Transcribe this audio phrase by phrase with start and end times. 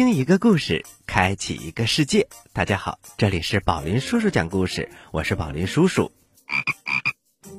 [0.00, 2.26] 倾听一个故事，开启一个世界。
[2.54, 6.10] 大家好，这里是宝林叔叔讲故事，我是宝林叔叔。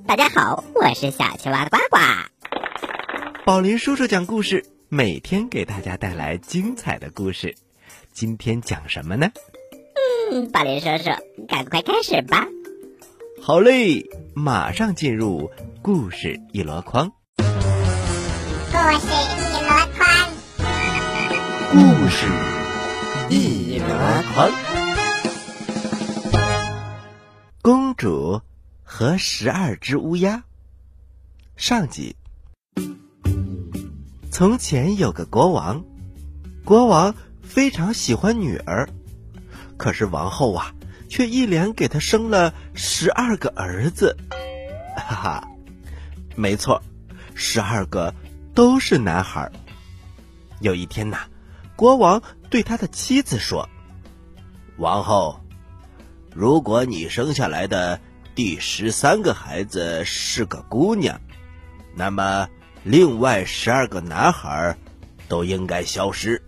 [0.07, 1.99] 大家好，我是小青蛙呱呱。
[3.45, 7.53] 宝林叔叔讲故事，每天给大家带来精彩的故事。
[8.11, 9.29] 今天讲什么呢？
[10.31, 11.11] 嗯，宝林叔叔，
[11.47, 12.47] 赶快开始吧。
[13.39, 15.51] 好嘞，马上进入
[15.83, 17.11] 故事一箩筐。
[17.37, 19.40] 故事一箩筐，
[21.71, 21.77] 故
[22.09, 22.27] 事
[23.29, 23.87] 一箩
[24.33, 24.51] 筐。
[27.61, 28.41] 公主
[28.83, 30.43] 和十二只乌鸦。
[31.55, 32.17] 上集。
[34.29, 35.81] 从前有个国王，
[36.65, 38.89] 国王非常喜欢女儿，
[39.77, 40.73] 可是王后啊，
[41.07, 44.17] 却一连给他生了十二个儿子。
[44.97, 45.47] 哈哈，
[46.35, 46.83] 没错，
[47.33, 48.13] 十二个
[48.53, 49.49] 都是男孩。
[50.59, 51.19] 有一天呐，
[51.81, 53.67] 国王对他的妻子说
[54.77, 55.39] ：“王后，
[56.31, 57.99] 如果你生下来的
[58.35, 61.19] 第十三个孩子是个姑娘，
[61.95, 62.47] 那么
[62.83, 64.77] 另外十二个男孩
[65.27, 66.39] 都应该消失，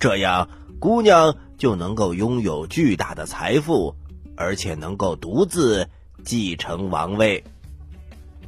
[0.00, 0.48] 这样
[0.80, 3.94] 姑娘就能够拥有巨大的财富，
[4.36, 5.88] 而且能够独自
[6.24, 7.44] 继承王位。”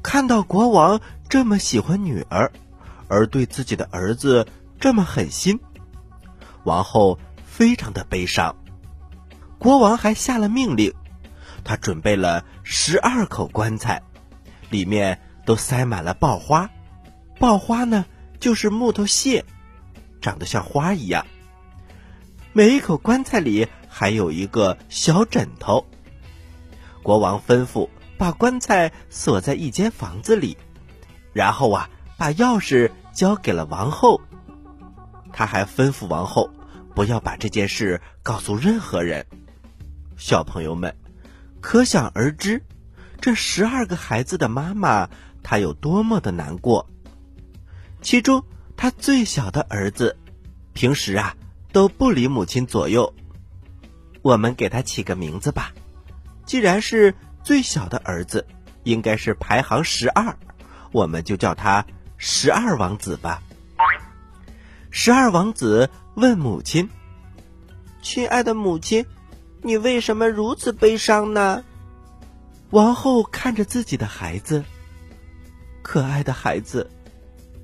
[0.03, 2.51] 看到国王这么喜欢女儿，
[3.07, 4.49] 而对自己的儿子
[4.81, 5.61] 这么狠心，
[6.65, 8.57] 王后非常的悲伤。
[9.59, 10.95] 国王还下了命令，
[11.65, 14.03] 他准备了十二口棺材，
[14.71, 16.71] 里面都塞满了爆花。
[17.39, 18.05] 爆花呢，
[18.39, 19.45] 就是木头屑，
[20.21, 21.27] 长得像花一样。
[22.53, 25.87] 每一口棺材里还有一个小枕头。
[27.03, 27.89] 国王吩咐
[28.19, 30.57] 把棺材锁在一间房子里，
[31.33, 34.21] 然后啊，把钥匙交给了王后。
[35.33, 36.51] 他还吩咐王后
[36.95, 39.27] 不要把这件事告诉任何人。
[40.17, 40.95] 小朋友们，
[41.61, 42.63] 可想而知，
[43.21, 45.09] 这十二个孩子的妈妈
[45.43, 46.87] 她有多么的难过。
[48.03, 48.45] 其中，
[48.77, 50.17] 他最小的儿子，
[50.73, 51.37] 平时啊
[51.73, 53.15] 都不离母亲左右。
[54.23, 55.73] 我们给他起个名字吧，
[56.45, 58.47] 既然是最小的儿子，
[58.83, 60.37] 应该是排行十二，
[60.93, 61.87] 我们就叫他
[62.19, 63.43] 十二王子吧。
[64.93, 66.91] 十二王子问母亲
[68.03, 69.07] ：“亲爱的母亲，
[69.63, 71.65] 你为什么如此悲伤呢？”
[72.71, 74.65] 王后看着自己的孩子，
[75.83, 76.91] 可爱的孩子，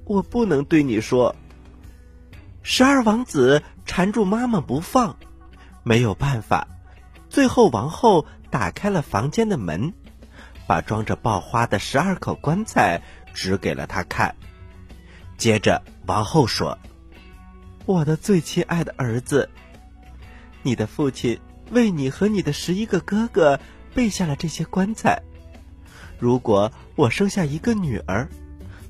[0.04, 1.34] 我不能对你说。
[2.62, 5.16] 十二王子缠住妈妈不放，
[5.82, 6.68] 没有办法，
[7.28, 9.92] 最后王后打开了房间的门，
[10.68, 13.02] 把装着爆花的十二口棺材
[13.34, 14.36] 指给了他看。
[15.36, 16.78] 接着，王后说。
[17.86, 19.48] 我的最亲爱的儿子，
[20.64, 21.38] 你的父亲
[21.70, 23.60] 为你和你的十一个哥哥
[23.94, 25.22] 备下了这些棺材。
[26.18, 28.28] 如果我生下一个女儿，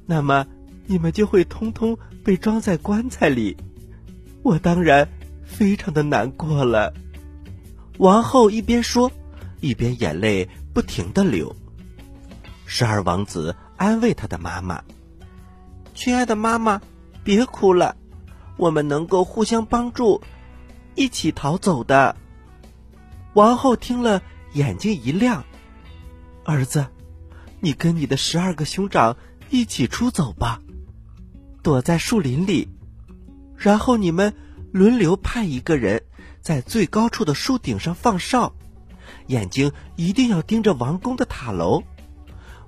[0.06, 0.46] 那么
[0.86, 3.54] 你们就会通通被装在棺材里。
[4.42, 5.06] 我当然
[5.44, 6.94] 非常的难过了。
[7.98, 9.12] 王后一边说，
[9.60, 11.54] 一边眼泪不停的流。
[12.64, 14.82] 十二王子安慰他的妈妈
[15.94, 16.80] ：“亲爱的妈妈，
[17.22, 17.94] 别哭了。”
[18.56, 20.22] 我们能够互相帮助，
[20.94, 22.16] 一起逃走的。
[23.34, 24.22] 王后听了，
[24.54, 25.44] 眼睛一亮
[26.44, 26.86] ：“儿子，
[27.60, 29.16] 你跟你的十二个兄长
[29.50, 30.62] 一起出走吧，
[31.62, 32.68] 躲在树林里，
[33.56, 34.32] 然后你们
[34.72, 36.02] 轮流派一个人
[36.40, 38.54] 在最高处的树顶上放哨，
[39.26, 41.82] 眼睛一定要盯着王宫的塔楼。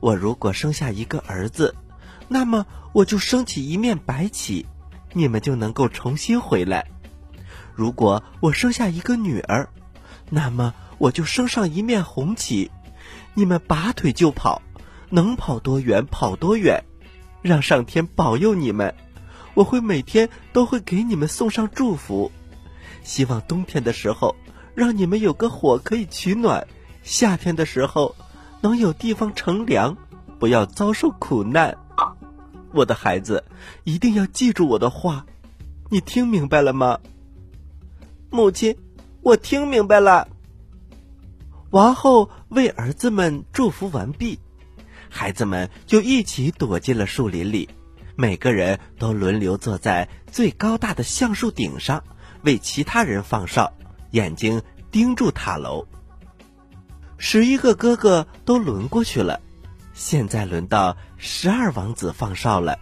[0.00, 1.74] 我如果生下一个儿子，
[2.28, 4.66] 那么我就升起一面白旗。”
[5.12, 6.86] 你们就能够重新回来。
[7.74, 9.68] 如果我生下一个女儿，
[10.30, 12.70] 那么我就升上一面红旗，
[13.34, 14.60] 你们拔腿就跑，
[15.10, 16.84] 能跑多远跑多远，
[17.40, 18.94] 让上天保佑你们。
[19.54, 22.30] 我会每天都会给你们送上祝福，
[23.02, 24.36] 希望冬天的时候
[24.74, 26.66] 让你们有个火可以取暖，
[27.02, 28.14] 夏天的时候
[28.60, 29.96] 能有地方乘凉，
[30.38, 31.76] 不要遭受苦难。
[32.72, 33.44] 我的孩子，
[33.84, 35.24] 一定要记住我的话，
[35.90, 36.98] 你听明白了吗？
[38.30, 38.76] 母亲，
[39.22, 40.28] 我听明白了。
[41.70, 44.38] 王后为儿子们祝福完毕，
[45.08, 47.68] 孩子们就一起躲进了树林里，
[48.16, 52.02] 每个人都轮流坐在最高大的橡树顶上，
[52.42, 53.72] 为其他人放哨，
[54.12, 54.60] 眼睛
[54.90, 55.86] 盯住塔楼。
[57.16, 59.40] 十一个哥哥都轮过去了。
[59.92, 62.78] 现在轮到十二王子放哨了，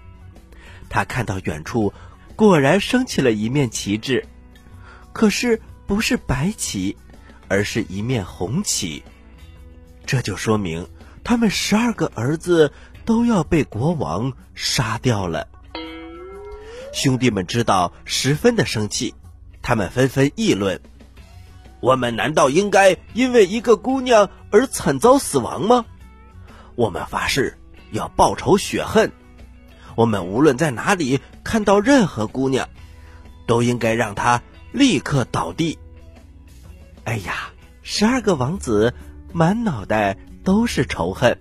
[0.89, 1.93] 他看到远处
[2.37, 4.27] 果然升起了一面旗帜，
[5.13, 6.97] 可是不是白旗，
[7.49, 9.03] 而是一面红旗。
[10.05, 10.87] 这就说明
[11.25, 12.73] 他们十二个儿子
[13.05, 15.49] 都要被国王杀掉了。
[16.93, 19.15] 兄弟们知道，十分的生气，
[19.63, 20.81] 他们纷纷议论
[21.81, 25.85] ：“我们难道应该因为一个姑娘而惨遭死亡吗？
[26.75, 27.59] 我们发誓
[27.97, 29.11] 要报仇雪恨。”
[29.97, 32.69] 我们无论在哪里看到任何姑娘，
[33.47, 35.79] 都应该让她立刻倒地。
[37.05, 37.51] 哎呀，
[37.83, 38.93] 十二个王子
[39.33, 41.39] 满脑袋都是仇恨。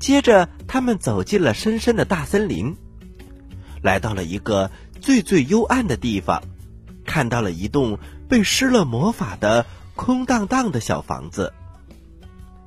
[0.00, 2.76] 接着，他们走进了深深的大森林，
[3.82, 4.70] 来到了一个
[5.00, 6.42] 最最幽暗的地方，
[7.04, 7.98] 看到了一栋
[8.28, 9.64] 被施了魔法的
[9.94, 11.52] 空荡荡的小房子。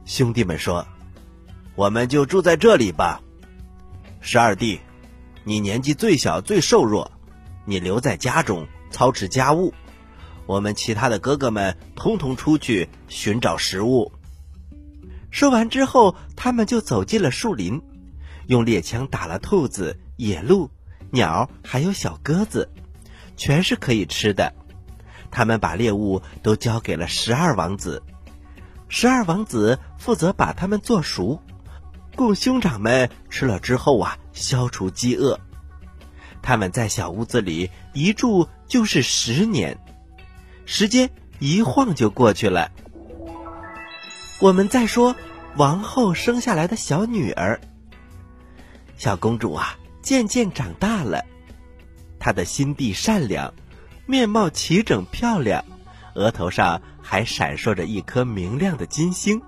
[0.06, 0.86] 兄弟们说
[1.76, 3.22] ：“我们就住在这里吧。”
[4.20, 4.80] 十二弟，
[5.44, 7.12] 你年纪最小最瘦弱，
[7.66, 9.74] 你留在家中操持家务，
[10.46, 14.12] 我们其他的哥哥们通通出去寻找食物。
[15.32, 17.82] 说完之后，他们就走进了树林，
[18.48, 20.70] 用猎枪打了兔子、野鹿、
[21.10, 22.70] 鸟，还有小鸽子，
[23.38, 24.54] 全是可以吃的。
[25.32, 28.04] 他们把猎物都交给了十二王子，
[28.90, 31.42] 十二王子负责把它们做熟。
[32.16, 35.40] 供兄长们吃了之后啊，消除饥饿。
[36.42, 39.78] 他们在小屋子里一住就是十年，
[40.66, 41.10] 时间
[41.40, 42.72] 一晃就过去了。
[44.40, 45.16] 我们再说
[45.56, 47.60] 王后生下来的小女儿，
[48.98, 51.24] 小公主啊，渐渐长大了。
[52.20, 53.54] 她的心地善良，
[54.06, 55.64] 面貌齐整漂亮，
[56.16, 59.42] 额头上还闪烁着一颗明亮的金星。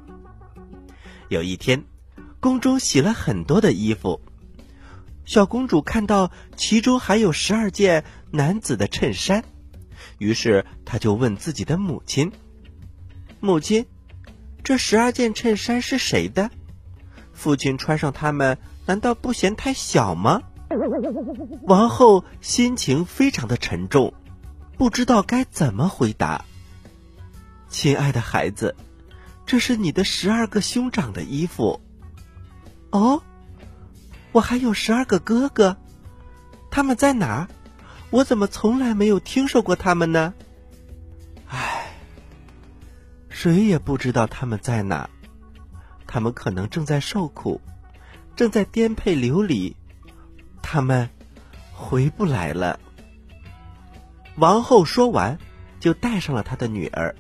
[1.30, 1.84] 有一天。
[2.44, 4.20] 宫中洗了很多的衣服，
[5.24, 9.46] 小公主看到其中还有十二件男子的衬衫，
[10.18, 12.34] 于是她就问自己的母亲
[13.40, 13.86] ：“母亲，
[14.62, 16.52] 这十二件衬衫是谁的？
[17.32, 20.42] 父亲穿上它们，难道不嫌太小吗？”
[21.64, 24.14] 王后心情非常的沉重，
[24.78, 26.44] 不知道该怎么回答。
[27.70, 28.76] 亲爱的孩子，
[29.46, 31.80] 这是你的十二个兄长的衣服。
[32.94, 33.24] 哦，
[34.32, 35.76] 我还有十二个哥哥，
[36.70, 37.48] 他们在哪儿？
[38.12, 40.32] 我怎么从来没有听说过他们呢？
[41.48, 41.88] 唉，
[43.30, 45.10] 谁也不知道他们在哪。
[46.06, 47.60] 他们可能正在受苦，
[48.36, 49.76] 正在颠沛流离，
[50.62, 51.10] 他们
[51.72, 52.80] 回不来了。
[54.36, 55.40] 王后说完，
[55.80, 57.16] 就带上了她的女儿，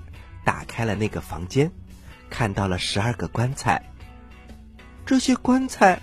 [0.45, 1.71] 打开了那个房间，
[2.29, 3.83] 看到了十二个棺材。
[5.05, 6.01] 这些棺材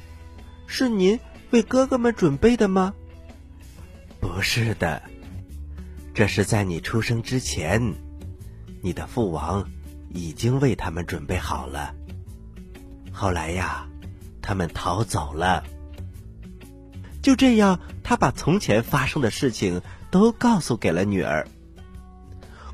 [0.66, 1.18] 是您
[1.50, 2.94] 为哥哥们准备的吗？
[4.20, 5.02] 不是的，
[6.12, 7.94] 这是在你出生之前，
[8.82, 9.66] 你的父王
[10.10, 11.94] 已经为他们准备好了。
[13.10, 13.86] 后来呀，
[14.42, 15.64] 他们逃走了。
[17.22, 19.80] 就这样，他把从前发生的事情
[20.10, 21.48] 都告诉给了女儿。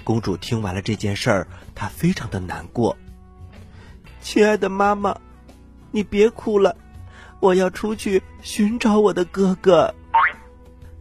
[0.03, 2.97] 公主听完了这件事儿，她非常的难过。
[4.21, 5.21] 亲爱的妈妈。
[5.91, 6.77] 你别哭了，
[7.41, 9.95] 我要出去寻找我的哥哥。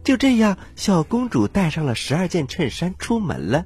[0.02, 3.64] 就这样，小公主带上了十二件衬衫出门了。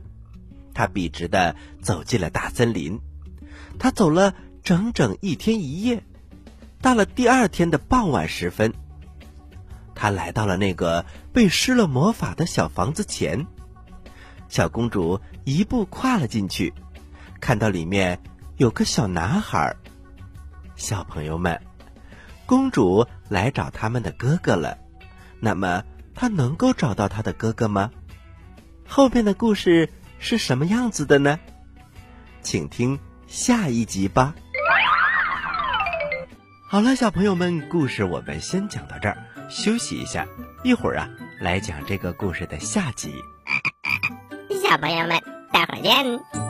[0.73, 2.99] 她笔直的走进了大森林。
[3.79, 6.03] 她走了整整一天一夜。
[6.81, 8.73] 到了第二天的傍晚时分，
[9.95, 13.47] 她来到了那个被施了魔法的小房子前。
[14.49, 16.73] 小公主一步跨了进去，
[17.39, 18.19] 看到里面
[18.57, 19.77] 有个小男孩。
[20.81, 21.61] 小朋友们，
[22.47, 24.79] 公主来找他们的哥哥了。
[25.39, 25.85] 那么，
[26.15, 27.91] 她能够找到她的哥哥吗？
[28.89, 31.39] 后面的故事是什么样子的呢？
[32.41, 34.35] 请听下一集吧。
[36.67, 39.19] 好了，小朋友们，故事我们先讲到这儿，
[39.51, 40.27] 休息一下，
[40.65, 41.11] 一会儿啊，
[41.41, 43.15] 来讲这个故事的下集。
[44.63, 45.23] 小朋友们，
[45.53, 46.50] 待会儿见。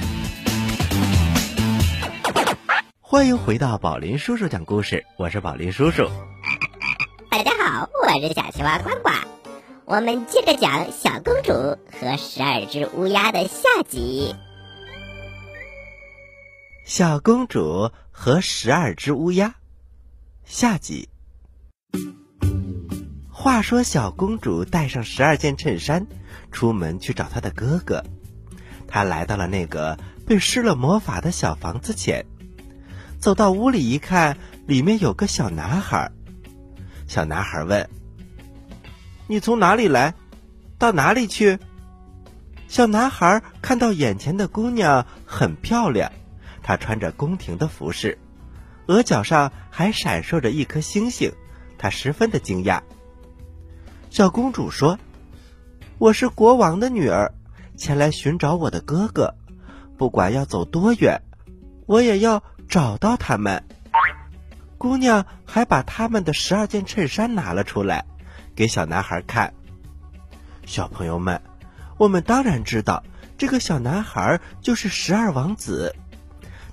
[3.11, 6.09] 欢迎回到宝林叔叔讲故事，我是宝林叔叔。
[7.29, 9.09] 大家好，我是小青蛙呱呱。
[9.83, 11.51] 我们接着讲小公主
[11.91, 14.33] 和十二只乌鸦的下集。
[16.85, 19.55] 小公主和十二只乌鸦，
[20.45, 21.09] 下集。
[23.29, 26.07] 话说，小公主带上十二件衬衫，
[26.49, 28.05] 出门去找她的哥哥。
[28.87, 32.25] 她来到了那个被施了魔法的小房子前，
[33.21, 34.35] 走到屋里一看，
[34.65, 36.11] 里面有个小男孩。
[37.05, 37.87] 小男孩问
[39.29, 40.15] ：“你从哪里来？
[40.79, 41.59] 到哪里去？”
[42.67, 46.11] 小男孩看到眼前的姑娘很漂亮，
[46.63, 48.17] 她穿着宫廷的服饰，
[48.87, 51.31] 额角上还闪烁着一颗星星，
[51.77, 52.81] 他十分的惊讶。
[54.09, 54.97] 小公主说
[55.99, 57.31] ：“我是国王的女儿，
[57.77, 59.35] 前来寻找我的哥哥，
[59.95, 61.21] 不管要走多远，
[61.85, 63.63] 我也要找到他们。”
[64.79, 68.05] 姑娘还把他们的十二件衬衫拿了出来，
[68.55, 69.53] 给小男孩看。
[70.65, 71.39] 小朋友们，
[71.97, 73.03] 我们当然知道
[73.37, 75.95] 这个小男孩就是十二王子。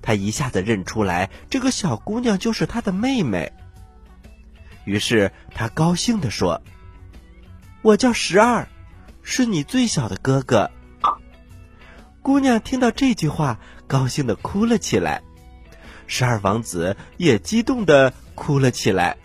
[0.01, 3.53] 他一下子认出来，这个小姑娘就是他的妹妹。
[4.85, 6.63] 于是他高兴地说
[7.83, 8.69] ：“我叫十二，
[9.23, 10.71] 是你最小的哥哥。”
[12.23, 15.23] 姑娘听到这句话，高兴的哭了起来。
[16.09, 19.19] 十二王子也激动的哭了起来，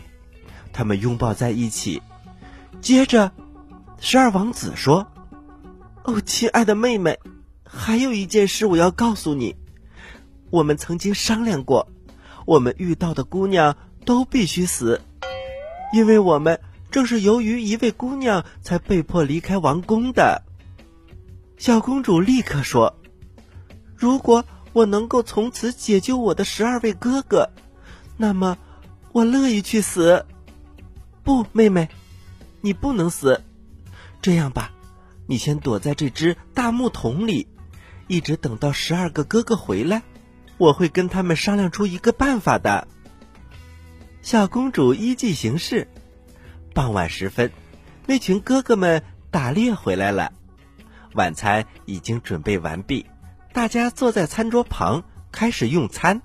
[0.73, 2.01] 他们拥抱在一起。
[2.81, 3.31] 接着，
[3.99, 5.07] 十二王子说
[6.03, 7.17] ：“哦，亲爱的妹妹，
[7.63, 9.55] 还有一件事我要告诉你。
[10.49, 11.87] 我们曾经商量过，
[12.45, 15.01] 我们遇到的姑娘都必须死，
[15.93, 16.59] 因为我们
[16.91, 20.43] 正是由于一位姑娘才被迫离开王宫的。”
[21.57, 22.99] 小公主立刻说
[23.95, 24.43] ：“如果……”
[24.73, 27.49] 我能够从此解救我的十二位哥哥，
[28.17, 28.57] 那么
[29.11, 30.25] 我乐意去死。
[31.23, 31.89] 不，妹妹，
[32.61, 33.41] 你不能死。
[34.21, 34.71] 这样吧，
[35.27, 37.47] 你先躲在这只大木桶里，
[38.07, 40.01] 一直等到十二个哥哥回来，
[40.57, 42.87] 我会跟他们商量出一个办法的。
[44.21, 45.87] 小公主依计行事。
[46.73, 47.51] 傍晚时分，
[48.07, 50.33] 那群哥哥们打猎回来了，
[51.13, 53.05] 晚餐已经准备完毕。
[53.53, 56.23] 大家坐在餐桌旁开始用餐。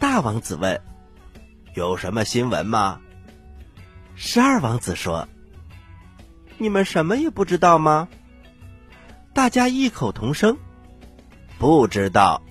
[0.00, 0.82] 大王子问
[1.74, 3.00] ：“有什么新闻吗？”
[4.16, 5.28] 十二王子说
[6.58, 8.08] ：“你们什么也不知道吗？”
[9.32, 10.58] 大家异口同声
[11.56, 12.42] ：“不知道。”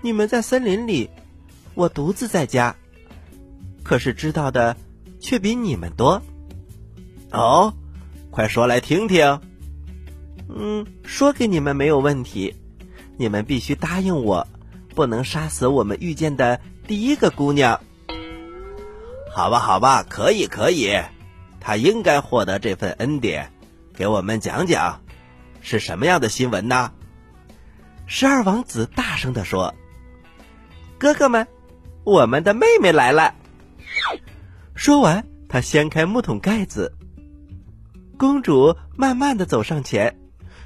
[0.00, 1.10] 你们在森林里，
[1.74, 2.76] 我独自在家，
[3.82, 4.76] 可是知道的
[5.20, 6.22] 却比你们多。
[7.32, 7.74] 哦，
[8.30, 9.40] 快说来听听。
[10.54, 12.54] 嗯，说给你们没有问题，
[13.16, 14.46] 你们必须答应我，
[14.94, 17.80] 不能杀死我们遇见的第一个姑娘。
[19.34, 20.94] 好吧，好吧，可以，可以，
[21.58, 23.50] 她应该获得这份恩典。
[23.94, 25.00] 给我们讲讲，
[25.60, 26.92] 是什么样的新闻呢？
[28.06, 29.74] 十二王子大声的说
[30.98, 31.46] ：“哥哥们，
[32.04, 33.34] 我们的妹妹来了。”
[34.74, 36.92] 说完，他掀开木桶盖子，
[38.18, 40.18] 公主慢慢的走上前。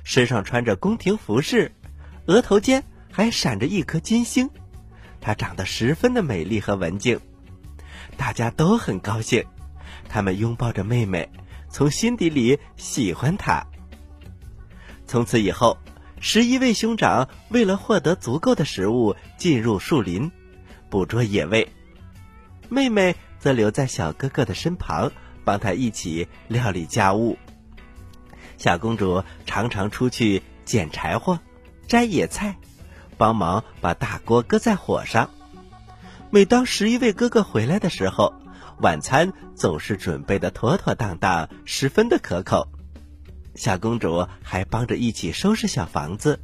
[0.07, 1.73] 身上穿着宫廷服饰，
[2.27, 4.49] 额头间还闪着一颗金星，
[5.21, 7.19] 她长得十分的美丽和文静，
[8.17, 9.45] 大家都很高兴，
[10.09, 11.29] 他们拥抱着妹妹，
[11.69, 13.67] 从心底里喜欢她。
[15.09, 15.77] 从此以后，
[16.21, 20.31] 十一位兄长为了获得足够的食物，进入树林，
[20.89, 21.69] 捕捉野味，
[22.69, 25.11] 妹妹则留在小哥哥的身旁，
[25.45, 27.37] 帮他一起料理家务。
[28.59, 31.39] 小公主常常出去捡柴火、
[31.87, 32.57] 摘野菜，
[33.17, 35.31] 帮忙把大锅搁在火上。
[36.31, 38.35] 每当十一位哥哥回来的时候，
[38.81, 42.69] 晚餐总是准备的妥妥当当，十分的可口。
[43.55, 46.41] 小公主还帮着一起收拾小房子，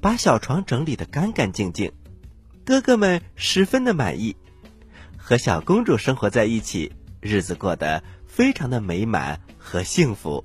[0.00, 1.90] 把小床整理的干干净净。
[2.64, 4.36] 哥哥们十分的满意，
[5.16, 10.44] 和小公主生活在一起，日子过得非常的美满和幸福。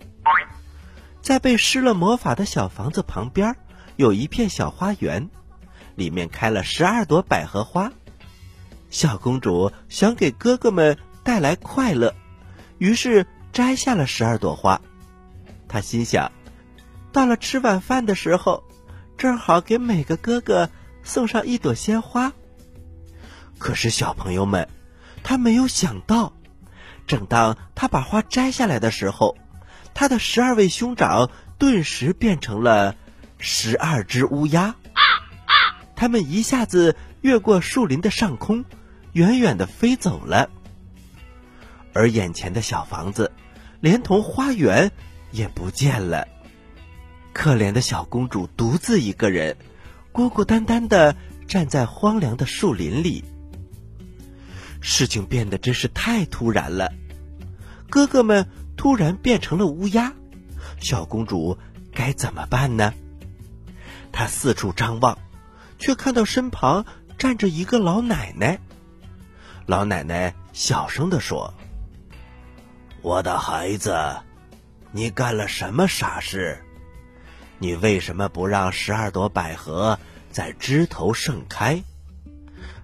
[1.22, 3.56] 在被施了魔法的小房子旁边，
[3.98, 5.30] 有一片小花园，
[5.96, 7.92] 里面开了十二朵百合花。
[8.90, 12.16] 小公主想给哥哥们带来快乐，
[12.78, 14.82] 于是摘下了十二朵花。
[15.68, 16.32] 他心想，
[17.12, 18.64] 到了吃晚饭的时候，
[19.18, 20.70] 正好给每个哥哥
[21.04, 22.34] 送上一朵鲜花。
[23.60, 24.68] 可是小朋友们，
[25.22, 26.34] 他没有想到，
[27.06, 29.38] 正当他把花摘下来的时候，
[30.00, 32.96] 他的十二位兄长顿时变成了
[33.38, 34.78] 十二只乌鸦。
[35.94, 38.64] 他们一下子越过树林的上空，
[39.12, 40.50] 远远的飞走了。
[41.92, 43.34] 而眼前的小房子，
[43.82, 44.94] 连同花园
[45.32, 46.30] 也不见了。
[47.34, 49.58] 可怜的小公主独自一个人，
[50.14, 51.14] 孤孤单单的
[51.46, 53.26] 站在荒凉的树林里。
[54.80, 56.94] 事情变得真是太突然了，
[57.90, 58.48] 哥哥们
[58.80, 60.14] 突然变成了乌鸦，
[60.80, 61.58] 小公主
[61.92, 62.94] 该怎么办呢？
[64.10, 65.18] 她四处张望，
[65.78, 66.86] 却看到身旁
[67.18, 68.58] 站着一个老奶奶。
[69.66, 71.54] 老奶奶小声的说
[73.04, 74.16] ：“我的孩子，
[74.94, 76.64] 你干了什么傻事？
[77.58, 80.00] 你为什么不让十二朵百合
[80.32, 81.84] 在枝头盛开？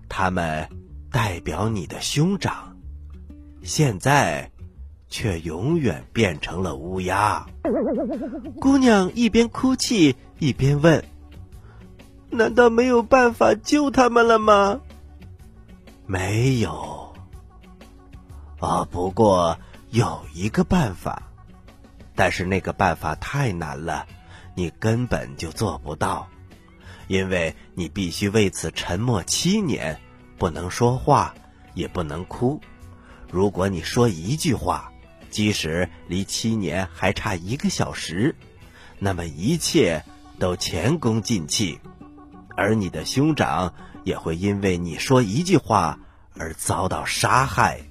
[0.10, 0.68] 它们……”
[1.10, 2.76] 代表你的兄长，
[3.64, 4.52] 现在
[5.16, 7.46] 却永远变成了乌鸦。
[8.60, 11.06] 姑娘一边哭泣一边问
[12.30, 14.82] ：“难道没有办法救他们了吗？”
[16.06, 17.16] 没有。
[18.60, 19.58] 啊，不过
[19.90, 21.24] 有一个办法，
[22.14, 24.06] 但是那个办法太难了，
[24.54, 26.28] 你根本就做不到，
[27.08, 29.98] 因为你必须为此沉默七年。
[30.38, 31.34] 不能说话，
[31.74, 32.60] 也不能哭。
[33.32, 34.92] 如果你说一句话，
[35.36, 38.38] 即使离七年还差一个小时，
[39.00, 40.06] 那么一切
[40.40, 41.82] 都前功尽弃，
[42.56, 43.74] 而你的兄长
[44.06, 46.00] 也会因为你说一句话
[46.38, 47.82] 而遭到杀害。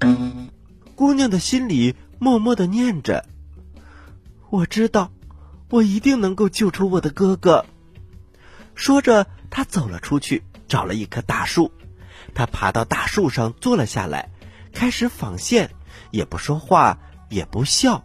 [0.95, 3.27] 姑娘的心里默默的念着
[4.49, 5.13] ：“我知道，
[5.69, 7.67] 我一定能够救出我的哥哥。”
[8.75, 11.71] 说着，她走了出去，找了一棵大树。
[12.33, 14.31] 他爬到大树上坐了下来，
[14.73, 15.71] 开始纺线，
[16.11, 16.99] 也不说话，
[17.35, 18.05] 也不笑。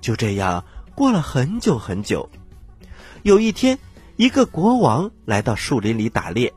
[0.00, 2.28] 就这样过了很久很久。
[3.22, 3.78] 有一天，
[4.16, 6.52] 一个国王来到树林里打猎，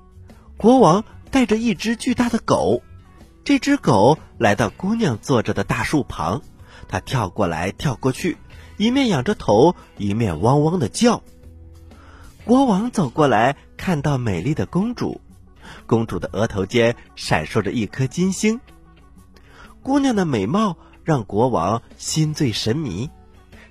[0.57, 2.83] 国王带着一只巨大的狗。
[3.43, 6.41] 这只狗来到姑娘坐着的大树旁，
[6.87, 8.37] 它跳过来跳过去，
[8.77, 11.23] 一面仰着头，一面汪汪的叫。
[12.45, 15.21] 国王走过来，看到美丽的公主。
[15.87, 18.59] 公主的额头间闪烁着一颗金星。
[19.81, 23.09] 姑娘的美貌让国王心醉神迷，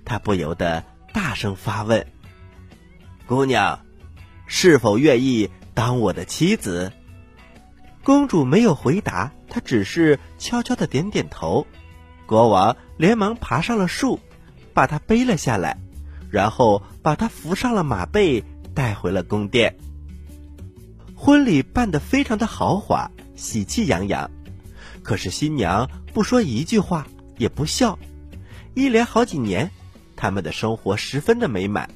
[0.04, 2.06] 他不由得大声发问
[3.26, 3.80] ：“姑娘，
[4.46, 6.92] 是否愿意当我的妻子？”
[8.02, 11.66] 公主没有回答，她只是悄悄的点点头。
[12.26, 14.18] 国王连忙爬上了树，
[14.72, 15.76] 把她背了下来，
[16.30, 18.42] 然后把她扶上了马背，
[18.74, 19.76] 带回了宫殿。
[21.14, 24.30] 婚礼办得非常的豪华，喜气洋洋。
[25.02, 27.06] 可是新娘不说一句话，
[27.40, 27.98] 也不笑。
[28.74, 29.70] 一连好几年，
[30.14, 31.90] 他们的生活十分的美满。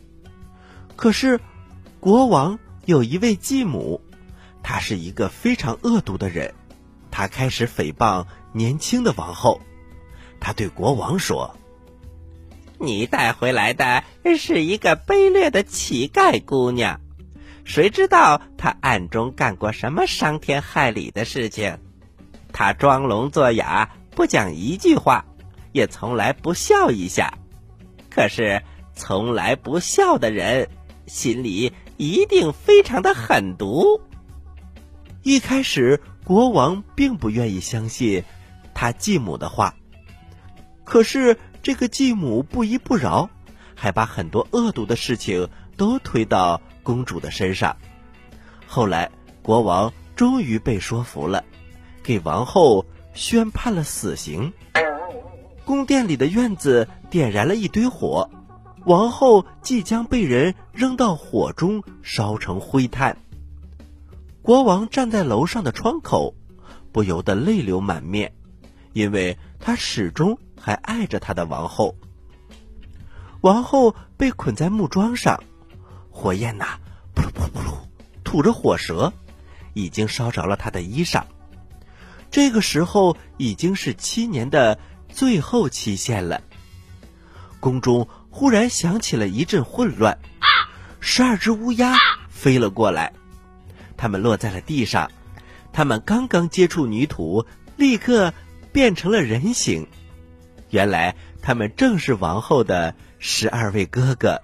[0.96, 1.38] 可是，
[2.00, 4.00] 国王有一位继母，
[4.62, 6.54] 她是一个非常恶毒的人。
[7.10, 9.60] 她开始诽谤年轻的王后。
[10.40, 11.56] 她对国王说
[12.80, 14.02] ：“你带回来的
[14.38, 17.00] 是一个卑劣的乞丐姑娘。”
[17.64, 21.78] 谁知道他暗中干过什么伤天害理的事情？
[22.52, 25.24] 他装聋作哑，不讲一句话，
[25.74, 27.34] 也从来不笑一下。
[28.08, 28.62] 可是
[28.94, 30.70] 从来不笑的人，
[31.06, 34.00] 心里一定非常的狠毒。
[35.22, 38.24] 一开始，国王并不愿意相信
[38.72, 39.74] 他继母的话，
[40.84, 43.28] 可是这个继母不依不饶，
[43.74, 46.62] 还把很多恶毒的事情都推到。
[46.84, 47.74] 公主的身上。
[48.66, 49.10] 后来，
[49.40, 51.42] 国王终于被说服了，
[52.02, 52.84] 给王后
[53.14, 54.52] 宣判了死刑。
[55.64, 58.30] 宫殿里的院子点燃了一堆火，
[58.84, 63.16] 王后即将被人扔到火中烧成灰炭。
[64.42, 66.34] 国王站在楼上的窗口，
[66.92, 68.34] 不由得泪流满面，
[68.92, 71.96] 因为他始终还爱着他的王后。
[73.40, 75.42] 王后被捆在木桩上。
[76.10, 76.78] 火焰呐，
[77.14, 77.74] 噗噜噗噜，
[78.22, 79.12] 吐着火舌，
[79.72, 81.24] 已经烧着了他的衣裳。
[82.30, 84.78] 这个时候已经是七年的
[85.14, 86.42] 最后期限了。
[87.60, 90.18] 宫中忽然响起了一阵混乱，
[91.00, 91.96] 十二只乌鸦
[92.28, 93.12] 飞了过来，
[93.96, 95.10] 它们落在了地上，
[95.72, 97.46] 它们刚刚接触泥土，
[97.76, 98.34] 立刻
[98.72, 99.86] 变成了人形。
[100.70, 104.42] 原来他们正是王后的十二位哥哥。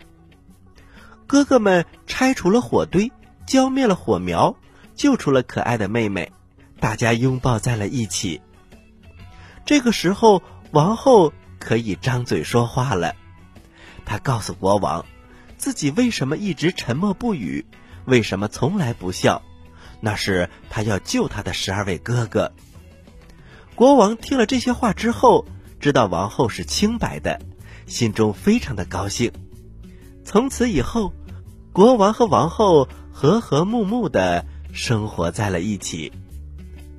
[1.26, 3.10] 哥哥们拆除了火堆，
[3.46, 4.56] 浇灭了火苗，
[4.94, 6.32] 救出了可爱的妹妹，
[6.78, 8.40] 大家拥抱在了一起。
[9.66, 13.14] 这个时候，王后可以张嘴说话了。
[14.04, 15.04] 她告诉国王，
[15.56, 17.66] 自己为什么一直沉默不语，
[18.04, 19.42] 为什么从来不笑，
[20.00, 22.52] 那是她要救她的十二位哥哥。
[23.74, 25.46] 国王听了这些话之后，
[25.80, 27.40] 知道王后是清白的，
[27.86, 29.32] 心中非常的高兴。
[30.24, 31.12] 从此以后，
[31.72, 36.12] 国王和王后和和睦睦的生活在了一起，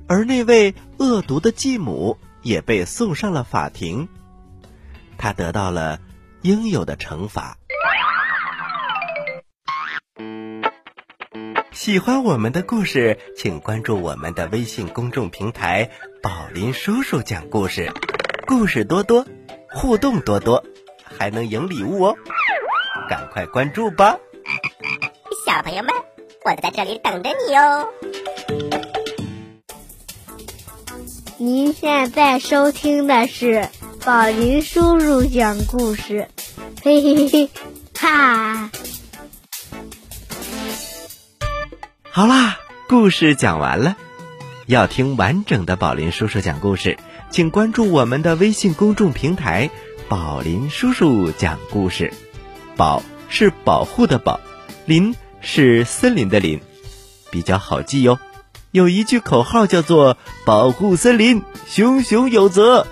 [0.06, 2.18] 而那位恶毒的继母。
[2.42, 4.08] 也被送上了法庭，
[5.18, 6.00] 他得到了
[6.42, 7.56] 应有的惩罚。
[11.72, 15.90] 喜欢我们的故事，请关注我们的微信公众平台
[16.22, 17.90] “宝林叔叔讲故事”，
[18.46, 19.26] 故事多多，
[19.70, 20.64] 互动多多，
[21.02, 22.16] 还能赢礼物哦！
[23.08, 24.18] 赶快关注吧，
[25.44, 25.92] 小朋友们，
[26.44, 27.88] 我在这里等着你哦。
[31.44, 33.68] 您现在收听的是
[34.04, 36.28] 宝林叔叔讲故事，
[36.84, 37.50] 嘿嘿嘿，
[37.98, 38.70] 哈！
[42.08, 43.96] 好啦，故事讲完了。
[44.66, 46.96] 要听完整的宝林叔叔讲故事，
[47.32, 49.68] 请关注我们的微信公众平台
[50.08, 52.12] “宝林叔叔讲故事”。
[52.78, 54.38] 宝是保护的宝，
[54.86, 56.60] 林是森林的林，
[57.32, 58.20] 比较好记哟。
[58.72, 62.86] 有一句口号叫做“保护森林，熊熊有责”，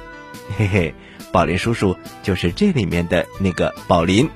[0.58, 0.94] 嘿嘿，
[1.32, 4.28] 宝林叔叔就是这里面的那个宝林。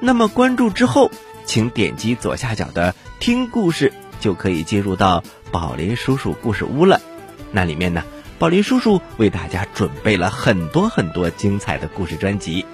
[0.00, 1.12] 那么关注之后，
[1.44, 7.00] 请点击左下角的“听故事”，就可以进入到宝林叔叔故事屋了。
[7.52, 8.02] 那里面呢，
[8.40, 12.66] 宝林叔叔为大家准备了很多很多精彩的故事专辑，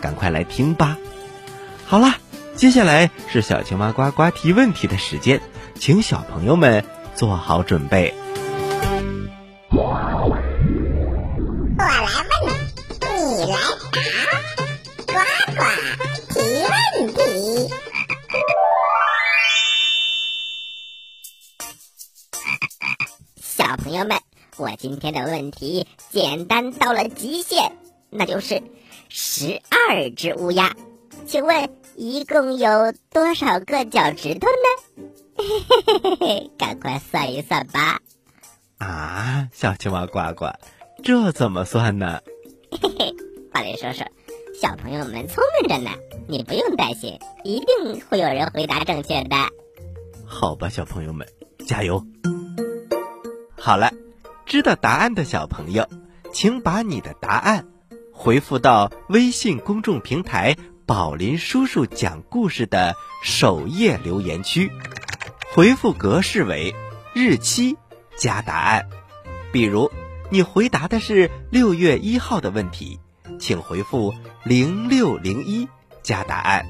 [0.00, 0.98] 赶快来听吧。
[1.86, 2.16] 好啦，
[2.56, 5.40] 接下来是小青蛙呱呱提问题的时间，
[5.76, 6.84] 请小朋友们。
[7.18, 8.14] 做好准备。
[9.72, 10.40] 我来问，
[13.02, 13.58] 你来
[13.90, 13.98] 答，
[15.04, 15.12] 呱
[15.52, 15.60] 呱
[16.32, 16.72] 提问
[17.12, 17.18] 题。
[23.42, 24.16] 小朋友们，
[24.56, 27.72] 我今天的问题简单到了极限，
[28.10, 28.62] 那就是
[29.08, 30.76] 十二只乌鸦，
[31.26, 34.77] 请问一共有多少个脚趾头呢？
[35.38, 38.00] 嘿嘿嘿嘿嘿，赶快算一算吧！
[38.78, 40.46] 啊，小青蛙呱呱，
[41.04, 42.20] 这怎么算呢？
[42.72, 43.14] 嘿嘿，
[43.52, 44.04] 宝林叔叔，
[44.60, 45.90] 小朋友们聪明着呢，
[46.26, 49.36] 你不用担心，一定会有人回答正确的。
[50.26, 51.26] 好吧，小朋友们，
[51.64, 52.04] 加油！
[53.56, 53.92] 好了，
[54.44, 55.86] 知道答案的小朋友，
[56.32, 57.68] 请把你的答案
[58.12, 64.72] 回复到微信公众平台“宝林叔叔讲故事”的首页留言区。
[65.50, 66.74] 回复格式为
[67.14, 67.76] 日期
[68.16, 68.86] 加答案，
[69.50, 69.90] 比如
[70.30, 73.00] 你回答的是六月一号的问题，
[73.40, 75.66] 请回复零六零一
[76.02, 76.66] 加答案。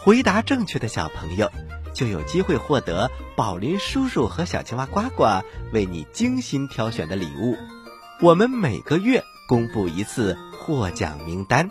[0.00, 1.50] 回答正确的小朋友
[1.92, 7.56] 就有机会获得宝林叔叔和小青蛙呱呱为你精心挑选的礼物。
[8.22, 11.70] 我们每个月公布一次获奖名单。